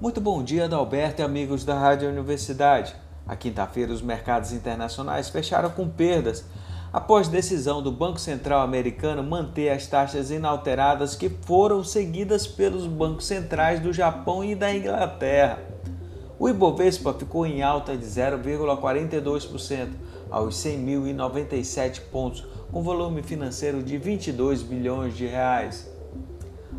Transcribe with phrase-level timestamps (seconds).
[0.00, 2.96] Muito bom dia, Adalberto e amigos da Rádio Universidade.
[3.28, 6.42] A quinta-feira, os mercados internacionais fecharam com perdas
[6.90, 13.26] após decisão do Banco Central americano manter as taxas inalteradas que foram seguidas pelos bancos
[13.26, 15.58] centrais do Japão e da Inglaterra.
[16.38, 19.88] O Ibovespa ficou em alta de 0,42%
[20.30, 25.90] aos 100.097 pontos, com volume financeiro de 22 bilhões de reais.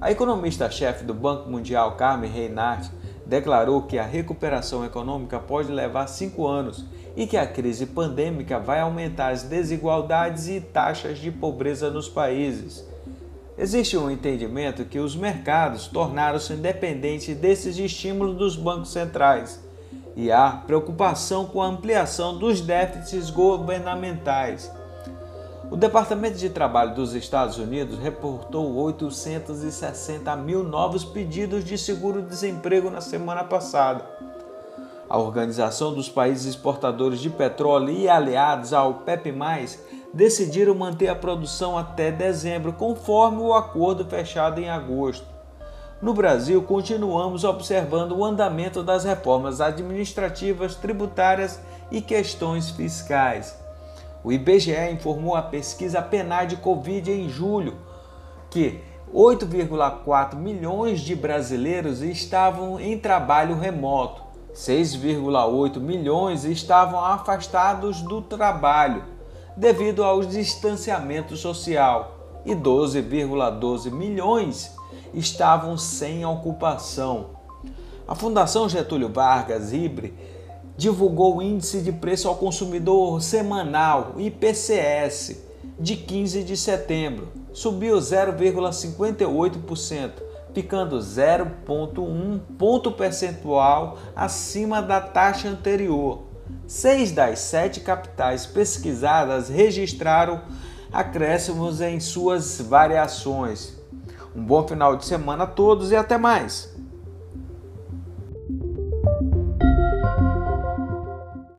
[0.00, 2.90] A economista-chefe do Banco Mundial, Carmen Reinhardt,
[3.30, 6.84] declarou que a recuperação econômica pode levar cinco anos
[7.16, 12.84] e que a crise pandêmica vai aumentar as desigualdades e taxas de pobreza nos países.
[13.56, 19.62] Existe um entendimento que os mercados tornaram-se dependentes desses estímulos dos bancos centrais
[20.16, 24.72] e há preocupação com a ampliação dos déficits governamentais.
[25.70, 33.00] O Departamento de Trabalho dos Estados Unidos reportou 860 mil novos pedidos de seguro-desemprego na
[33.00, 34.04] semana passada.
[35.08, 39.32] A Organização dos Países Exportadores de Petróleo e aliados ao PEP+,
[40.12, 45.24] decidiram manter a produção até dezembro, conforme o acordo fechado em agosto.
[46.02, 51.60] No Brasil, continuamos observando o andamento das reformas administrativas, tributárias
[51.92, 53.69] e questões fiscais.
[54.22, 57.76] O IBGE informou a pesquisa PNAD Covid em julho
[58.50, 58.80] que
[59.14, 64.22] 8,4 milhões de brasileiros estavam em trabalho remoto,
[64.54, 69.04] 6,8 milhões estavam afastados do trabalho
[69.56, 74.76] devido ao distanciamento social e 12,12 milhões
[75.14, 77.30] estavam sem ocupação.
[78.06, 80.14] A Fundação Getúlio Vargas, IBRE,
[80.80, 85.36] divulgou o Índice de Preço ao Consumidor Semanal, IPCS,
[85.78, 87.28] de 15 de setembro.
[87.52, 90.12] Subiu 0,58%,
[90.54, 96.22] ficando 0,1 ponto percentual acima da taxa anterior.
[96.66, 100.40] Seis das sete capitais pesquisadas registraram
[100.90, 103.78] acréscimos em suas variações.
[104.34, 106.69] Um bom final de semana a todos e até mais!